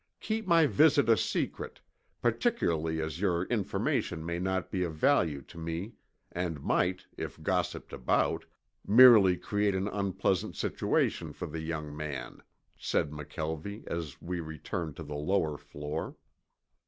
[0.19, 1.79] Keep my visit a secret,
[2.23, 5.93] particularly as your information may not be of value to me
[6.31, 8.43] and might, if gossiped about,
[8.87, 12.41] merely create an unpleasant situation for the young man,"
[12.75, 16.15] said McKelvie as we returned to the lower floor.